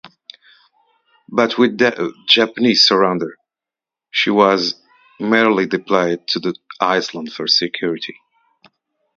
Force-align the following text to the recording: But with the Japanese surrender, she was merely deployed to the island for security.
But 1.29 1.59
with 1.59 1.77
the 1.77 2.11
Japanese 2.27 2.81
surrender, 2.81 3.37
she 4.09 4.31
was 4.31 4.81
merely 5.19 5.67
deployed 5.67 6.27
to 6.29 6.39
the 6.39 6.55
island 6.79 7.31
for 7.31 7.45
security. 7.45 8.15